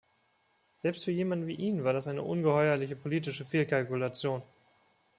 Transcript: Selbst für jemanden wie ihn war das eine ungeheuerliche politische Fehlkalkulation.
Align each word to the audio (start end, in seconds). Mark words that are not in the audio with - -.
Selbst 0.77 1.05
für 1.05 1.11
jemanden 1.11 1.45
wie 1.45 1.53
ihn 1.53 1.83
war 1.83 1.93
das 1.93 2.07
eine 2.07 2.23
ungeheuerliche 2.23 2.95
politische 2.95 3.45
Fehlkalkulation. 3.45 4.41